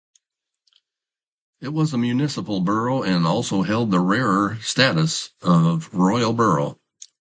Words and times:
It 1.61 1.67
was 1.67 1.93
a 1.93 1.97
municipal 1.99 2.61
borough 2.61 3.03
and 3.03 3.27
also 3.27 3.61
held 3.61 3.91
the 3.91 3.99
rarer 3.99 4.57
status 4.63 5.29
of 5.43 5.93
Royal 5.93 6.33
borough. 6.33 6.79